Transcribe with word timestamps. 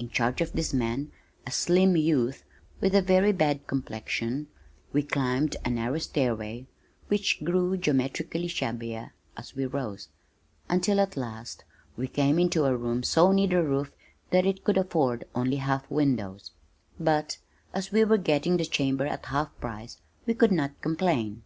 In 0.00 0.08
charge 0.08 0.40
of 0.40 0.52
this 0.52 0.74
man, 0.74 1.12
a 1.46 1.52
slim 1.52 1.96
youth, 1.96 2.42
with 2.80 2.92
a 2.92 3.00
very 3.00 3.30
bad 3.30 3.68
complexion, 3.68 4.48
we 4.92 5.00
climbed 5.00 5.54
a 5.64 5.70
narrow 5.70 5.98
stairway 5.98 6.66
(which 7.06 7.44
grew 7.44 7.76
geometrically 7.76 8.48
shabbier 8.48 9.14
as 9.36 9.54
we 9.54 9.66
rose) 9.66 10.08
until, 10.68 10.98
at 10.98 11.16
last, 11.16 11.62
we 11.96 12.08
came 12.08 12.36
into 12.40 12.64
a 12.64 12.76
room 12.76 13.04
so 13.04 13.30
near 13.30 13.46
the 13.46 13.62
roof 13.62 13.92
that 14.30 14.44
it 14.44 14.64
could 14.64 14.76
afford 14.76 15.24
only 15.36 15.58
half 15.58 15.88
windows 15.88 16.50
but 16.98 17.38
as 17.72 17.92
we 17.92 18.02
were 18.02 18.18
getting 18.18 18.56
the 18.56 18.66
chamber 18.66 19.06
at 19.06 19.26
half 19.26 19.56
price 19.60 20.00
we 20.26 20.34
could 20.34 20.50
not 20.50 20.80
complain. 20.82 21.44